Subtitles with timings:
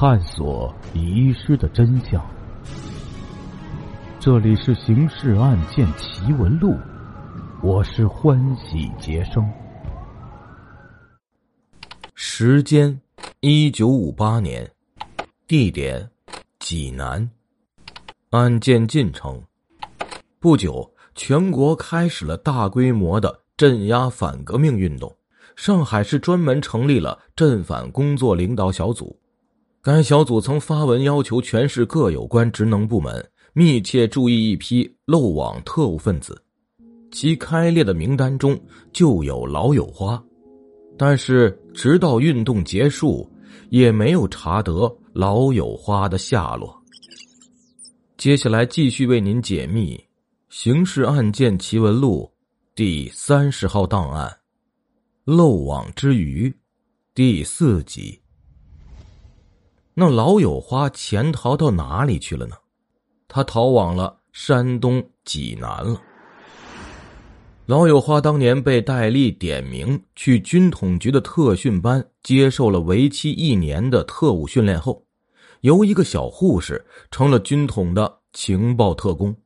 [0.00, 2.24] 探索遗失的真相。
[4.18, 6.70] 这里是《刑事案件奇闻录》，
[7.62, 9.46] 我是欢喜杰生。
[12.14, 12.98] 时间：
[13.40, 14.66] 一九五八年，
[15.46, 16.08] 地点：
[16.58, 17.28] 济南。
[18.30, 19.38] 案件进程：
[20.38, 25.14] 不久，全国开始了大规模的镇压反革命运动。
[25.56, 29.19] 上海市专门成立了镇反工作领导小组，
[29.82, 33.30] 该小组曾发文要求全市各有关职能部门。
[33.52, 36.40] 密切注意一批漏网特务分子，
[37.10, 38.56] 其开列的名单中
[38.92, 40.22] 就有老友花，
[40.96, 43.28] 但是直到运动结束，
[43.70, 46.80] 也没有查得老友花的下落。
[48.16, 49.96] 接下来继续为您解密
[50.48, 52.30] 《刑事案件奇闻录》
[52.76, 54.32] 第三十号档案——
[55.26, 56.54] 漏网之鱼
[57.16, 58.16] 第四集。
[60.00, 62.56] 那老友花潜逃到哪里去了呢？
[63.28, 66.00] 他逃往了山东济南了。
[67.66, 75.04] 老友花当年被戴笠点名去军统局的特训班接受了为期一年的特务训练后，
[75.60, 79.36] 由一个小护士成了军统的情报特工。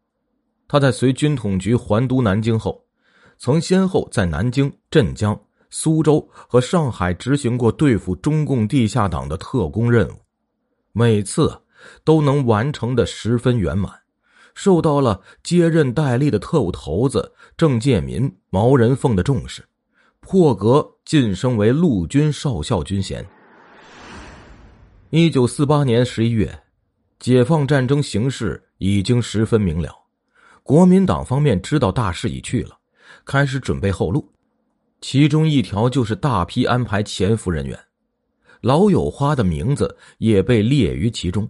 [0.69, 2.81] 他在随军统局还都南京后，
[3.39, 5.37] 曾先后在南京、镇江、
[5.69, 10.13] 苏州和上海执行过对付中共地下党的特工任务，
[10.95, 11.61] 每次。
[12.03, 13.93] 都能完成的十分圆满，
[14.55, 19.63] 受到了接任戴笠的特务头子郑介民、毛人凤的重视，
[20.21, 23.23] 破格晋升为陆军少校军衔。
[25.11, 26.59] 一九四八年十一月，
[27.19, 29.91] 解放战争形势已经十分明了，
[30.63, 32.79] 国民党方面知道大势已去了，
[33.27, 34.33] 开始准备后路，
[35.03, 37.79] 其中一条就是大批安排潜伏人员，
[38.65, 41.47] 老友花的名字也被列于其中。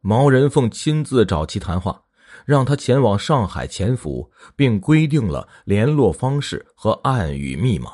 [0.00, 2.00] 毛人凤亲自找其谈话，
[2.46, 7.90] 让他前往上海潜伏，并规定了联络方式和暗语密码。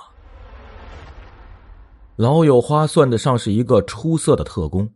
[2.16, 4.86] 老友花算得上是一个出色的特工。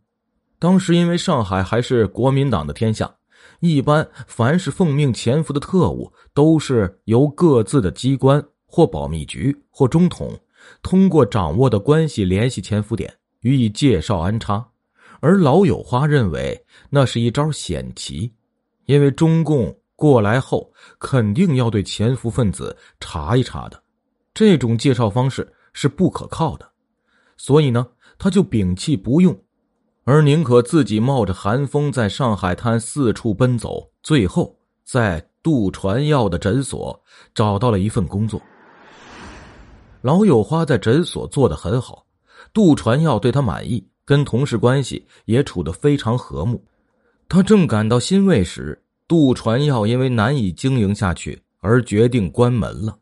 [0.59, 3.11] 当时因为上海还是国民党的天下，
[3.59, 10.39] 一般凡是奉命潜伏的特务，都是由各自的机关或保密局或中统，
[10.83, 13.11] 通过掌握的关系联系潜伏点，
[13.43, 14.67] 予以介绍安插。
[15.21, 18.29] 而老友花认为那是一招险棋，
[18.87, 23.81] 因为中共过来后肯定要对潜伏分子查一查的，
[24.33, 26.69] 这种介绍方式是不可靠的，
[27.37, 27.87] 所以呢，
[28.17, 29.33] 他就摒弃不用，
[30.03, 34.53] 而宁可自己冒着寒风在上海滩四处奔走，最后
[34.83, 37.01] 在杜传耀的诊所
[37.33, 38.41] 找到了一份工作。
[40.01, 42.05] 老友花在诊所做得很好，
[42.51, 43.87] 杜传耀对他满意。
[44.05, 46.61] 跟同事关系也处得非常和睦，
[47.29, 52.97] 他正感到欣慰时，杜传耀因为难以经营下去而决定关门了。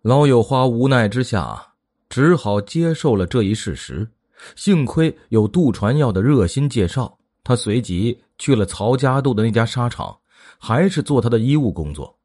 [0.00, 1.74] 老友花无奈之下，
[2.08, 4.10] 只好接受了这一事实。
[4.54, 10.16] 幸亏有杜传耀的热心介绍，他随即去了曹家渡的那家纱厂，
[10.58, 12.18] 还是做他的医务工作。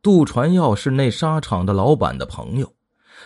[0.00, 2.72] 杜传耀是那纱厂的老板的朋友，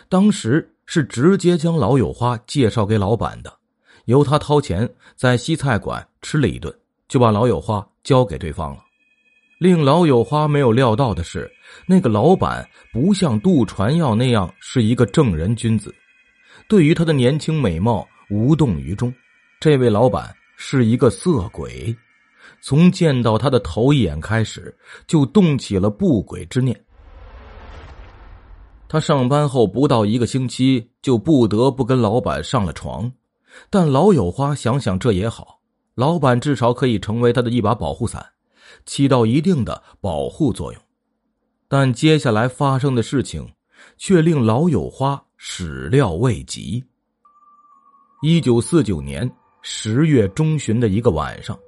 [0.08, 3.52] 当时是直接将老友花介绍给老板的。
[4.06, 6.72] 由他掏钱在西菜馆吃了一顿，
[7.08, 8.82] 就把老友花交给对方了。
[9.58, 11.50] 令老友花没有料到的是，
[11.86, 15.94] 那个老板不像杜传耀那样是一个正人君子，
[16.68, 19.12] 对于他的年轻美貌无动于衷。
[19.58, 21.96] 这位老板是一个色鬼，
[22.60, 24.72] 从见到他的头一眼开始，
[25.06, 26.78] 就动起了不轨之念。
[28.88, 33.10] 他上班后不到一个星期，就不得不跟老板上了床。
[33.70, 35.60] 但老友花想想，这也好，
[35.94, 38.24] 老板至少可以成为他的一把保护伞，
[38.84, 40.80] 起到一定的保护作用。
[41.68, 43.48] 但接下来发生的事情，
[43.96, 46.84] 却令老友花始料未及。
[48.22, 49.28] 一九四九年
[49.62, 51.58] 十月中旬的一个晚上，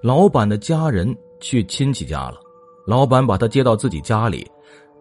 [0.00, 2.40] 老板的家人去亲戚家了，
[2.86, 4.48] 老板把他接到自己家里，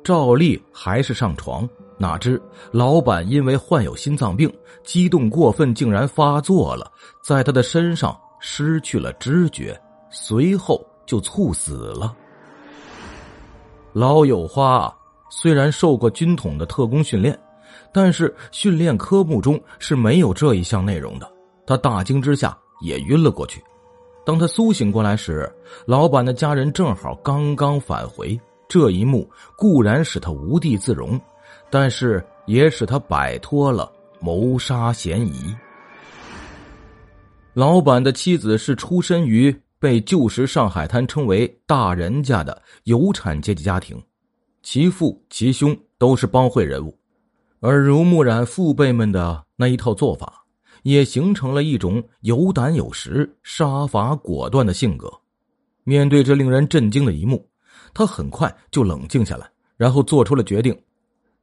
[0.06, 1.68] 照例还是上床。
[1.98, 2.42] 哪知
[2.72, 4.54] 老板因为患有心脏病，
[4.84, 6.92] 激动过分，竟然发作了，
[7.24, 9.78] 在他的身上失去了知觉，
[10.12, 12.16] 随后就猝死了。
[13.94, 14.94] 老友花
[15.30, 17.38] 虽然受过军统的特工训练，
[17.94, 21.32] 但是训练科目中是没有这一项内容的，
[21.66, 23.64] 他大惊之下也晕了过去。
[24.26, 25.50] 当他苏醒过来时，
[25.86, 31.20] 老板的家人正好刚刚返回，这一幕固然使他无地自容。
[31.70, 35.54] 但是也使他摆脱了谋杀嫌疑。
[37.54, 44.02] 老板的妻子是出身于被旧时上海滩称为“大人家”的有产阶级家庭，
[44.62, 46.98] 其父其兄都是帮会人物，
[47.62, 50.46] 耳濡目染父辈们的那一套做法，
[50.84, 55.12] 也形成了一种有胆有识、杀伐果断的性格。
[55.84, 57.46] 面对这令人震惊的一幕，
[57.96, 60.78] 他很快就冷静下来，然后做出了决定：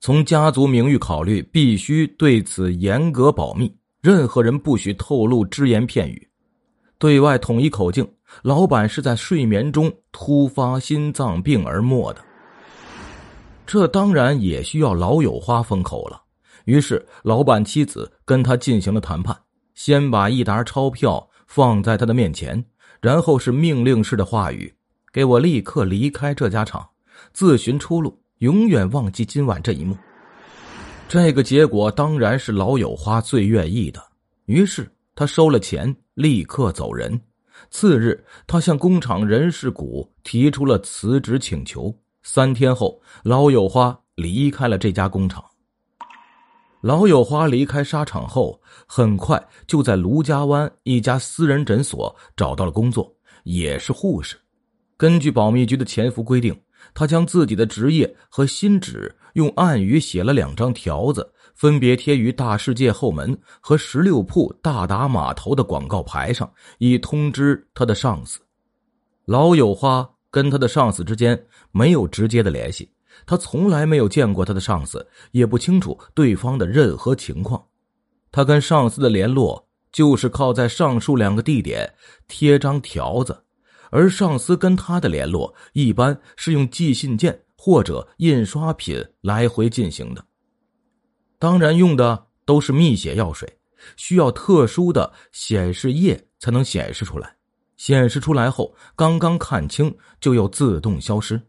[0.00, 6.28] 从家族名誉考虑，必须对此严格保密，任何人不许透露只言片语，
[6.98, 8.06] 对外统一口径。
[8.42, 12.20] 老板是在睡眠中突发心脏病而没的，
[13.66, 16.22] 这当然也需要老友花封口了。
[16.66, 19.36] 于是，老板妻子跟他进行了谈判，
[19.74, 22.62] 先把一沓钞票放在他的面前。
[23.02, 24.72] 然后是命令式的话语，
[25.12, 26.88] 给我立刻离开这家厂，
[27.34, 29.94] 自寻出路，永远忘记今晚这一幕。
[31.06, 34.02] 这个结果当然是老友花最愿意的，
[34.46, 37.20] 于是他收了钱，立刻走人。
[37.70, 41.94] 次日，他向工厂人事股提出了辞职请求。
[42.22, 45.44] 三天后，老友花离开了这家工厂。
[46.80, 53.14] 老友花离开沙场后，很快就在卢家湾一家私人诊所找到了工作，
[53.44, 54.36] 也是护士。
[55.02, 56.56] 根据保密局的潜伏规定，
[56.94, 68.38] 他将自己的职业和新址用暗语写了两张条子，分别贴于大世界后门和十六铺大达码头的广告牌上，以通知他的上司。
[69.24, 72.88] 老友花跟他的上司之间没有直接的联系。
[73.26, 77.60] 他从来没有见过他的上司，也不清楚对方的任何情况。
[78.30, 81.92] 他跟上司的联络就是靠在上述两个地点
[82.28, 83.42] 贴张条子，
[83.92, 90.24] 而上司跟他的联络一般是用寄信件或者印刷品来回进行的。
[91.38, 93.58] 当然，用的都是密写药水，
[93.96, 97.36] 需要特殊的显示液才能显示出来。
[97.76, 101.40] 显示出来后，刚刚看清就要自动消失。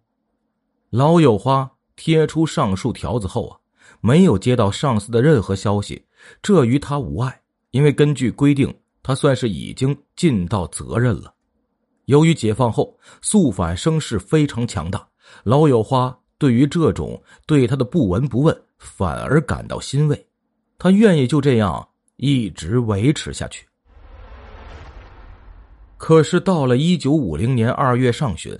[0.89, 3.57] 老友花贴出上述条子后啊，
[4.01, 6.05] 没有接到上司的任何消息，
[6.41, 7.41] 这与他无碍，
[7.71, 11.32] 因为根据规定，他算是已经尽到责任了。
[12.05, 15.07] 由于解放后肃反声势非常强大，
[15.43, 20.27] 老友花对于这种对他的不闻不问反而感到欣慰，
[20.77, 23.65] 他愿意就这样一直维持下去。
[25.97, 28.57] 可是到了一九五零年二月上旬。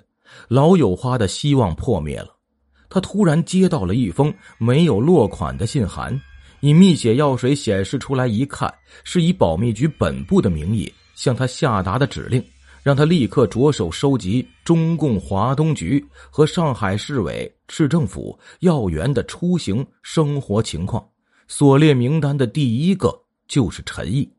[0.48, 2.36] 老友花的希望破灭了，
[2.90, 6.20] 他突然接到了一封没有落款的信函，
[6.60, 8.74] 以密写药水显示出来，一看
[9.04, 12.44] 是以保密局本部的名义向他下达的指令，
[12.84, 21.04] 让他立刻着手收集中共华东局和上海市委市政府要员的出行生活情况。
[21.48, 24.30] 所列名单的第一个就是陈毅，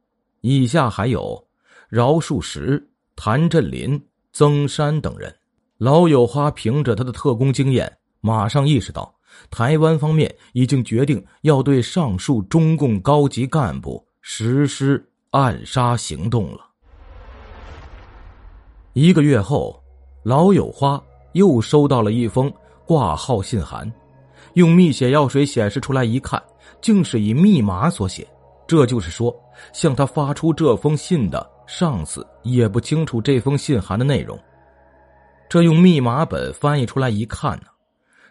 [0.42, 1.42] 以下还有
[1.88, 2.86] 饶漱石、
[3.16, 4.00] 谭震林、
[4.32, 5.34] 曾山等人。
[5.78, 9.14] 老友花凭着他的特工经验，马上意识到
[9.50, 16.73] 台湾方面已经决定要对上述中共高级干部实施暗杀行动了。
[18.94, 19.82] 一个月后，
[20.22, 21.02] 老友花
[21.32, 22.52] 又收到了一封
[22.86, 23.92] 挂号信函，
[24.52, 26.40] 用密写药水显示出来，一看
[26.80, 28.24] 竟是以密码所写。
[28.68, 29.34] 这就是说，
[29.72, 34.38] 向他发出这封信的上司也不清楚这封信函的内容。
[35.48, 37.66] 这用密码本翻译出来一看呢，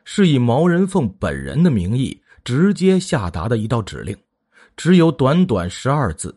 [0.06, 4.16] 是以毛人凤本人的名义直接下达的一道指令，
[4.78, 6.34] 只有短短十二字：“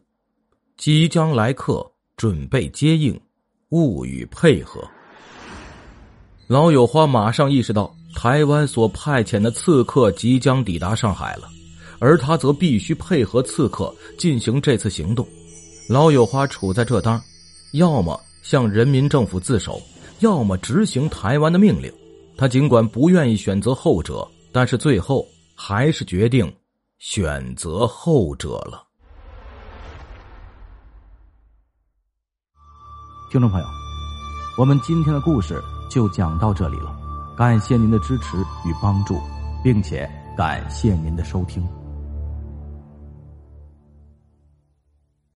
[0.77, 3.19] 即将来客，准备接应，
[3.71, 4.83] 勿予配合。”
[6.47, 11.49] 老友花马上意识到台湾所派遣的刺客即将抵达上海了，
[11.99, 15.27] 而他则必须配合刺客进行这次行动。
[15.89, 17.21] 老友花处在这当，
[17.73, 19.81] 要么向人民政府自首。
[20.21, 21.93] 要么执行台湾的命令，
[22.39, 26.51] 他尽管不愿意选择后者，但是最后还是决定
[26.99, 28.86] 选择后者了。
[33.37, 33.67] 听众朋友，
[34.57, 36.91] 我们今天的故事就讲到这里了，
[37.37, 39.21] 感谢您的支持与帮助，
[39.63, 41.63] 并且感谢您的收听。